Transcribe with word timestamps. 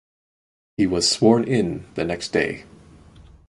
He 0.77 0.87
was 0.87 1.07
sworn 1.07 1.43
in 1.43 1.85
the 1.93 2.03
next 2.03 2.29
day. 2.29 2.63